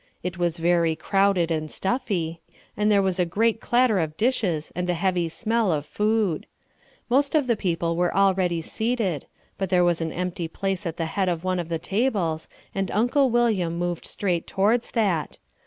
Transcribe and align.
It 0.23 0.39
was 0.39 0.57
very 0.57 0.95
crowded 0.95 1.51
and 1.51 1.69
stuffy, 1.69 2.41
and 2.75 2.91
there 2.91 3.03
was 3.03 3.19
a 3.19 3.23
great 3.23 3.61
clatter 3.61 3.99
of 3.99 4.17
dishes 4.17 4.71
and 4.75 4.89
a 4.89 4.95
heavy 4.95 5.29
smell 5.29 5.71
of 5.71 5.85
food. 5.85 6.47
Most 7.07 7.35
of 7.35 7.45
the 7.45 7.55
people 7.55 7.95
were 7.95 8.11
already 8.17 8.63
seated, 8.63 9.27
but 9.59 9.69
there 9.69 9.83
was 9.83 10.01
an 10.01 10.11
empty 10.11 10.47
place 10.47 10.87
at 10.87 10.97
the 10.97 11.05
head 11.05 11.29
of 11.29 11.43
one 11.43 11.59
of 11.59 11.69
the 11.69 11.77
tables 11.77 12.49
and 12.73 12.89
Uncle 12.89 13.29
William 13.29 13.77
moved 13.77 14.07
straight 14.07 14.47
towards 14.47 14.89
that. 14.93 15.37